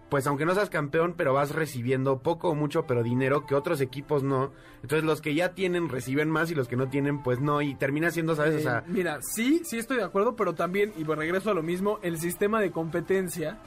pues 0.10 0.25
aunque 0.28 0.46
no 0.46 0.56
seas 0.56 0.70
campeón, 0.70 1.13
pero 1.16 1.34
vas 1.34 1.51
recibiendo 1.51 2.20
poco 2.20 2.50
o 2.50 2.56
mucho, 2.56 2.86
pero 2.88 3.04
dinero 3.04 3.46
que 3.46 3.56
otros 3.56 3.80
equipos 3.82 4.24
no. 4.24 4.51
Entonces 4.82 5.04
los 5.04 5.22
que 5.22 5.36
ya 5.36 5.54
tienen 5.54 5.89
reciben 5.89 6.30
más 6.30 6.50
y 6.51 6.56
los 6.56 6.68
que 6.68 6.75
no 6.75 6.89
tienen, 6.89 7.22
pues 7.22 7.39
no. 7.39 7.62
Y 7.62 7.75
termina 7.75 8.10
siendo, 8.12 8.36
¿sabes? 8.36 8.56
o 8.56 8.60
sea... 8.60 8.80
Eh, 8.80 8.84
mira, 8.88 9.20
sí, 9.22 9.62
sí 9.63 9.78
estoy 9.78 9.98
de 9.98 10.04
acuerdo, 10.04 10.36
pero 10.36 10.56
también, 10.56 10.94
y 10.98 11.04
regreso 11.04 11.51
a 11.51 11.54
lo 11.54 11.63
mismo, 11.63 12.00
el 12.01 12.18
sistema 12.18 12.60
de 12.60 12.72
competencia 12.72 13.60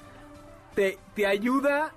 te, 0.75 0.99
te 1.15 1.27
ayuda 1.27 1.93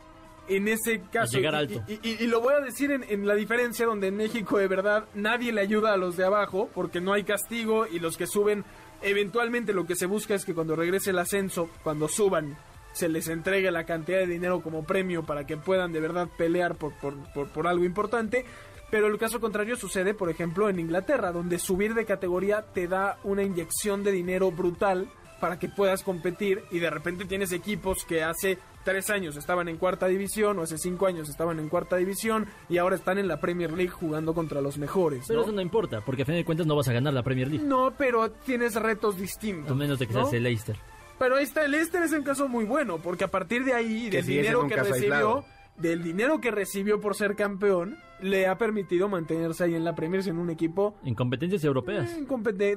en 0.47 0.67
ese 0.67 1.01
caso. 1.11 1.37
llegar 1.37 1.55
alto. 1.55 1.83
Y, 2.03 2.27
lo 2.27 2.41
voy 2.41 2.53
a 2.53 2.59
decir 2.59 2.91
en, 2.91 3.03
en, 3.09 3.25
la 3.25 3.33
diferencia 3.33 3.87
donde 3.87 4.07
en 4.07 4.17
México 4.17 4.59
de 4.59 4.67
verdad 4.67 5.05
nadie 5.15 5.51
le 5.51 5.61
ayuda 5.61 5.93
a 5.93 5.97
los 5.97 6.17
de 6.17 6.25
abajo 6.25 6.69
porque 6.73 7.01
no 7.01 7.13
hay 7.13 7.23
castigo 7.23 7.87
y 7.87 7.99
los 7.99 8.15
que 8.15 8.27
suben, 8.27 8.63
eventualmente 9.01 9.73
lo 9.73 9.87
que 9.87 9.95
se 9.95 10.05
busca 10.05 10.35
es 10.35 10.45
que 10.45 10.53
cuando 10.53 10.75
regrese 10.75 11.09
el 11.09 11.19
ascenso, 11.19 11.69
cuando 11.83 12.07
suban 12.07 12.55
se 12.95 13.09
les 13.09 13.27
entregue 13.27 13.69
la 13.71 13.85
cantidad 13.85 14.19
de 14.19 14.25
dinero 14.25 14.61
como 14.61 14.85
premio 14.85 15.25
para 15.25 15.45
que 15.45 15.57
puedan 15.57 15.91
de 15.91 15.99
verdad 15.99 16.29
pelear 16.37 16.75
por, 16.75 16.93
por, 16.93 17.49
por, 17.49 17.67
algo 17.67 17.83
importante. 17.83 18.45
Pero 18.89 19.07
el 19.07 19.17
caso 19.17 19.41
contrario 19.41 19.75
sucede, 19.75 20.13
por 20.13 20.29
ejemplo, 20.29 20.69
en 20.69 20.79
Inglaterra, 20.79 21.33
donde 21.33 21.59
subir 21.59 21.93
de 21.93 22.05
categoría 22.05 22.61
te 22.73 22.87
da 22.87 23.17
una 23.25 23.43
inyección 23.43 24.03
de 24.03 24.13
dinero 24.13 24.49
brutal 24.51 25.09
para 25.41 25.59
que 25.59 25.67
puedas 25.67 26.03
competir 26.03 26.63
y 26.71 26.79
de 26.79 26.89
repente 26.89 27.25
tienes 27.25 27.51
equipos 27.51 28.05
que 28.05 28.23
hace 28.23 28.57
tres 28.85 29.09
años 29.09 29.35
estaban 29.35 29.67
en 29.67 29.75
cuarta 29.75 30.07
división 30.07 30.57
o 30.59 30.61
hace 30.61 30.77
cinco 30.77 31.07
años 31.07 31.27
estaban 31.27 31.59
en 31.59 31.67
cuarta 31.67 31.97
división 31.97 32.45
y 32.69 32.77
ahora 32.77 32.95
están 32.95 33.17
en 33.17 33.27
la 33.27 33.41
Premier 33.41 33.73
League 33.73 33.91
jugando 33.91 34.33
contra 34.33 34.61
los 34.61 34.77
mejores. 34.77 35.25
Pero 35.27 35.41
eso 35.41 35.51
no 35.51 35.59
importa, 35.59 35.99
porque 35.99 36.21
a 36.21 36.25
fin 36.25 36.35
de 36.35 36.45
cuentas 36.45 36.65
no 36.65 36.77
vas 36.77 36.87
a 36.87 36.93
ganar 36.93 37.13
la 37.13 37.23
Premier 37.23 37.49
League. 37.49 37.65
No, 37.65 37.93
pero 37.97 38.31
tienes 38.31 38.75
retos 38.75 39.17
distintos. 39.17 39.71
A 39.71 39.75
menos 39.75 39.99
de 39.99 40.07
que 40.07 40.13
seas 40.13 40.31
el 40.31 40.43
Leicester. 40.43 40.77
Pero 41.17 41.35
ahí 41.35 41.43
está, 41.43 41.65
el 41.65 41.71
Leicester 41.71 42.03
es 42.03 42.11
un 42.11 42.23
caso 42.23 42.47
muy 42.47 42.65
bueno, 42.65 42.99
porque 42.99 43.23
a 43.23 43.31
partir 43.31 43.63
de 43.63 43.73
ahí, 43.73 44.09
del 44.09 44.25
dinero 44.25 44.67
que 44.67 44.75
recibió, 44.75 45.45
del 45.77 46.03
dinero 46.03 46.41
que 46.41 46.51
recibió 46.51 46.99
por 46.99 47.15
ser 47.15 47.35
campeón, 47.35 47.97
le 48.21 48.47
ha 48.47 48.57
permitido 48.57 49.07
mantenerse 49.07 49.63
ahí 49.63 49.75
en 49.75 49.83
la 49.83 49.95
Premier 49.95 50.27
en 50.27 50.37
un 50.37 50.49
equipo... 50.49 50.95
En 51.03 51.15
competencias 51.15 51.63
europeas. 51.63 52.11
En, 52.13 52.27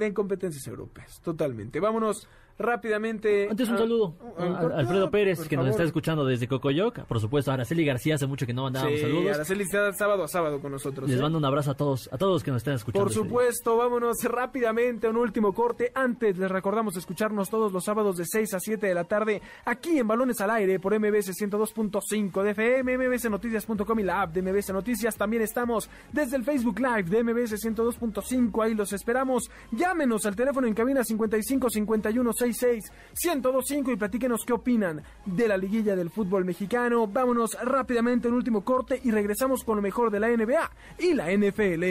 en 0.02 0.14
competencias 0.14 0.66
europeas, 0.66 1.20
totalmente. 1.22 1.80
Vámonos 1.80 2.28
rápidamente. 2.58 3.48
Antes 3.48 3.68
un 3.68 3.78
saludo 3.78 4.14
a, 4.36 4.78
Alfredo 4.78 5.10
Pérez, 5.10 5.46
que 5.48 5.56
nos 5.56 5.68
está 5.68 5.84
escuchando 5.84 6.24
desde 6.24 6.48
Cocoyoc. 6.48 7.00
Por 7.00 7.20
supuesto, 7.20 7.50
a 7.50 7.54
Araceli 7.54 7.84
García, 7.84 8.16
hace 8.16 8.26
mucho 8.26 8.46
que 8.46 8.52
no 8.52 8.64
mandábamos 8.64 8.96
sí, 8.96 9.02
saludos. 9.02 9.34
Araceli 9.34 9.62
está 9.62 9.92
sábado 9.92 10.24
a 10.24 10.28
sábado 10.28 10.60
con 10.60 10.72
nosotros. 10.72 11.08
Les 11.08 11.18
¿eh? 11.18 11.22
mando 11.22 11.38
un 11.38 11.44
abrazo 11.44 11.70
a 11.70 11.74
todos, 11.74 12.08
a 12.12 12.18
todos 12.18 12.32
los 12.32 12.44
que 12.44 12.50
nos 12.50 12.58
están 12.58 12.74
escuchando. 12.74 13.04
Por 13.04 13.12
supuesto, 13.12 13.76
vámonos 13.76 14.22
rápidamente 14.24 15.06
a 15.06 15.10
un 15.10 15.18
último 15.18 15.54
corte. 15.54 15.92
Antes 15.94 16.36
les 16.36 16.50
recordamos 16.50 16.96
escucharnos 16.96 17.48
todos 17.48 17.72
los 17.72 17.84
sábados 17.84 18.16
de 18.16 18.24
6 18.26 18.54
a 18.54 18.60
7 18.60 18.86
de 18.86 18.94
la 18.94 19.04
tarde 19.04 19.40
aquí 19.64 19.98
en 19.98 20.08
Balones 20.08 20.40
al 20.40 20.50
Aire 20.50 20.80
por 20.80 20.98
MBS 20.98 21.30
102.5 21.40 22.42
de 22.42 22.50
FM, 22.50 22.98
mbsnoticias.com 22.98 24.00
y 24.00 24.02
la 24.02 24.22
app 24.22 24.32
de 24.32 24.42
MBS 24.42 24.72
Noticias. 24.72 25.16
También 25.16 25.42
estamos 25.42 25.88
desde 26.12 26.36
el 26.36 26.44
Facebook 26.44 26.80
Live 26.80 27.04
de 27.04 27.22
MBS 27.22 27.54
102.5. 27.64 28.64
Ahí 28.64 28.74
los 28.74 28.92
esperamos. 28.92 29.50
Llámenos 29.70 30.26
al 30.26 30.34
teléfono 30.34 30.66
en 30.66 30.74
cabina 30.74 31.04
55 31.04 31.70
51 31.70 32.32
6 32.32 32.47
126-1025 32.50 33.92
y 33.92 33.96
platíquenos 33.96 34.44
qué 34.44 34.52
opinan 34.52 35.02
de 35.24 35.48
la 35.48 35.56
liguilla 35.56 35.96
del 35.96 36.10
fútbol 36.10 36.44
mexicano. 36.44 37.06
Vámonos 37.06 37.56
rápidamente 37.62 38.28
en 38.28 38.34
último 38.34 38.64
corte 38.64 39.00
y 39.02 39.10
regresamos 39.10 39.64
con 39.64 39.76
lo 39.76 39.82
mejor 39.82 40.10
de 40.10 40.20
la 40.20 40.28
NBA 40.28 40.70
y 40.98 41.14
la 41.14 41.32
NFL. 41.32 41.84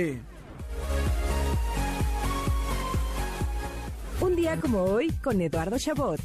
Un 4.20 4.36
día 4.36 4.60
como 4.60 4.84
hoy 4.84 5.12
con 5.24 5.40
Eduardo 5.42 5.78
Chabot. 5.78 6.20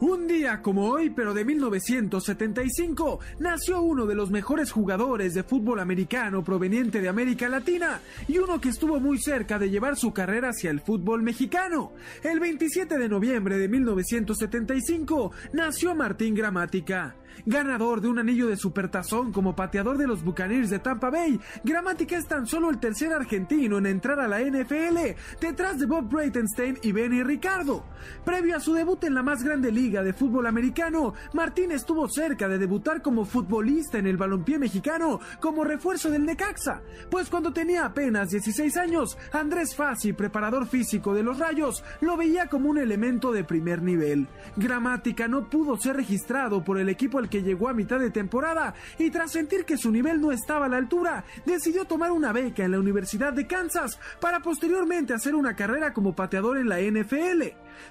Un 0.00 0.26
día 0.26 0.62
como 0.62 0.88
hoy, 0.88 1.10
pero 1.10 1.34
de 1.34 1.44
1975, 1.44 3.20
nació 3.38 3.82
uno 3.82 4.06
de 4.06 4.14
los 4.14 4.30
mejores 4.30 4.72
jugadores 4.72 5.34
de 5.34 5.42
fútbol 5.42 5.78
americano 5.78 6.42
proveniente 6.42 7.02
de 7.02 7.10
América 7.10 7.50
Latina 7.50 8.00
y 8.26 8.38
uno 8.38 8.58
que 8.62 8.70
estuvo 8.70 8.98
muy 8.98 9.18
cerca 9.18 9.58
de 9.58 9.68
llevar 9.68 9.96
su 9.96 10.14
carrera 10.14 10.50
hacia 10.50 10.70
el 10.70 10.80
fútbol 10.80 11.22
mexicano. 11.22 11.92
El 12.22 12.40
27 12.40 12.96
de 12.96 13.08
noviembre 13.10 13.58
de 13.58 13.68
1975 13.68 15.32
nació 15.52 15.94
Martín 15.94 16.34
Gramática. 16.34 17.16
Ganador 17.46 18.00
de 18.00 18.08
un 18.08 18.18
anillo 18.18 18.48
de 18.48 18.56
supertazón 18.56 19.32
como 19.32 19.56
pateador 19.56 19.98
de 19.98 20.06
los 20.06 20.22
Buccaneers 20.22 20.70
de 20.70 20.78
Tampa 20.78 21.10
Bay, 21.10 21.40
Gramática 21.64 22.16
es 22.16 22.26
tan 22.26 22.46
solo 22.46 22.70
el 22.70 22.78
tercer 22.78 23.12
argentino 23.12 23.78
en 23.78 23.86
entrar 23.86 24.20
a 24.20 24.28
la 24.28 24.40
NFL, 24.40 24.98
detrás 25.40 25.78
de 25.78 25.86
Bob 25.86 26.08
Breitenstein 26.08 26.78
y 26.82 26.92
Benny 26.92 27.22
Ricardo. 27.22 27.84
Previo 28.24 28.56
a 28.56 28.60
su 28.60 28.74
debut 28.74 29.04
en 29.04 29.14
la 29.14 29.22
más 29.22 29.42
grande 29.42 29.70
liga 29.70 30.02
de 30.02 30.12
fútbol 30.12 30.46
americano, 30.46 31.14
Martín 31.32 31.72
estuvo 31.72 32.08
cerca 32.08 32.48
de 32.48 32.58
debutar 32.58 33.02
como 33.02 33.24
futbolista 33.24 33.98
en 33.98 34.06
el 34.06 34.16
balompié 34.16 34.58
mexicano 34.58 35.20
como 35.40 35.64
refuerzo 35.64 36.10
del 36.10 36.24
Necaxa, 36.24 36.82
pues 37.10 37.28
cuando 37.30 37.52
tenía 37.52 37.84
apenas 37.84 38.30
16 38.30 38.76
años, 38.76 39.16
Andrés 39.32 39.74
Fassi, 39.74 40.12
preparador 40.12 40.66
físico 40.66 41.14
de 41.14 41.22
los 41.22 41.38
Rayos, 41.38 41.84
lo 42.00 42.16
veía 42.16 42.48
como 42.48 42.70
un 42.70 42.78
elemento 42.78 43.32
de 43.32 43.44
primer 43.44 43.82
nivel. 43.82 44.28
Gramática 44.56 45.28
no 45.28 45.48
pudo 45.48 45.76
ser 45.76 45.96
registrado 45.96 46.64
por 46.64 46.78
el 46.78 46.88
equipo 46.88 47.19
al 47.20 47.28
que 47.28 47.42
llegó 47.42 47.68
a 47.68 47.74
mitad 47.74 48.00
de 48.00 48.10
temporada 48.10 48.74
y 48.98 49.10
tras 49.10 49.30
sentir 49.32 49.64
que 49.64 49.76
su 49.76 49.90
nivel 49.90 50.20
no 50.20 50.32
estaba 50.32 50.66
a 50.66 50.68
la 50.68 50.76
altura, 50.76 51.24
decidió 51.46 51.84
tomar 51.84 52.10
una 52.10 52.32
beca 52.32 52.64
en 52.64 52.72
la 52.72 52.80
Universidad 52.80 53.32
de 53.32 53.46
Kansas 53.46 53.98
para 54.20 54.40
posteriormente 54.40 55.14
hacer 55.14 55.34
una 55.34 55.54
carrera 55.54 55.92
como 55.92 56.14
pateador 56.14 56.58
en 56.58 56.68
la 56.68 56.80
NFL. 56.80 57.42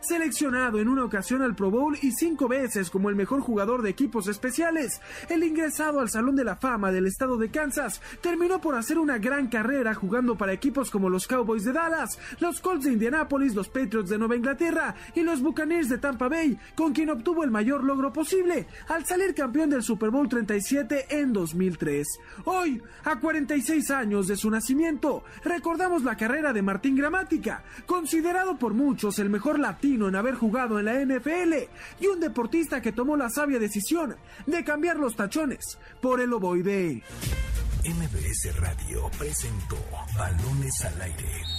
Seleccionado 0.02 0.80
en 0.80 0.88
una 0.88 1.04
ocasión 1.04 1.42
al 1.42 1.56
Pro 1.56 1.72
Bowl 1.72 1.98
y 2.02 2.12
cinco 2.12 2.48
veces 2.48 2.90
como 2.90 3.10
el 3.10 3.16
mejor 3.16 3.42
jugador 3.42 3.82
de 3.82 3.90
equipos 3.90 4.28
especiales, 4.28 5.02
el 5.30 5.44
ingresado 5.44 6.00
al 6.00 6.10
Salón 6.10 6.36
de 6.36 6.44
la 6.44 6.56
Fama 6.56 6.92
del 6.92 7.08
estado 7.08 7.38
de 7.38 7.50
Kansas 7.50 8.02
terminó 8.22 8.62
por 8.62 8.76
hacer 8.76 8.98
una 8.98 9.18
gran 9.18 9.48
carrera 9.48 9.94
jugando 9.94 10.38
para 10.38 10.54
equipos 10.54 10.92
como 10.92 11.10
los 11.10 11.28
Cowboys 11.28 11.64
de 11.64 11.74
Dallas, 11.74 12.20
los 12.40 12.60
Colts 12.62 12.86
de 12.86 12.94
Indianapolis, 12.94 13.56
los 13.56 13.70
Patriots 13.70 14.10
de 14.10 14.18
Nueva 14.18 14.36
Inglaterra 14.36 14.96
y 15.16 15.22
los 15.22 15.42
Buccaneers 15.42 15.90
de 15.90 15.98
Tampa 15.98 16.28
Bay, 16.28 16.58
con 16.76 16.94
quien 16.94 17.10
obtuvo 17.10 17.44
el 17.44 17.52
mayor 17.52 17.84
logro 17.84 18.14
posible 18.14 18.68
al 18.88 19.06
salir 19.20 19.36
campeón 19.36 19.70
del 19.70 19.84
Super 19.84 20.12
Bowl 20.12 20.30
37 20.30 21.08
en 21.10 21.34
2003. 21.34 22.08
Hoy, 22.46 22.82
a 23.04 23.20
46 23.20 23.92
años 23.92 24.28
de 24.28 24.38
su 24.38 24.50
nacimiento, 24.50 25.26
recordamos 25.44 26.04
la 26.04 26.16
carrera 26.16 26.54
de 26.54 26.62
Martín 26.62 26.96
Gramática, 26.96 27.64
considerado 27.86 28.58
por 28.58 28.74
muchos 28.74 29.20
el 29.20 29.30
mejor 29.30 29.60
latino 29.60 30.08
en 30.08 30.16
haber 30.16 30.36
jugado 30.36 30.80
en 30.80 30.86
la 30.86 30.94
NFL 31.04 31.54
y 32.00 32.08
un 32.08 32.22
deportista 32.22 32.82
que 32.82 32.94
tomó 32.94 33.18
la 33.18 33.30
sabia 33.30 33.60
decisión 33.60 34.16
de 34.46 34.64
cambiar 34.64 34.96
los 34.96 35.18
tachones 35.18 35.78
por 36.02 36.22
el 36.22 36.32
ovoide. 36.32 37.04
MBS 37.84 38.58
Radio 38.58 39.10
presentó 39.18 39.78
Balones 40.18 40.86
al 40.86 41.02
Aire 41.02 41.59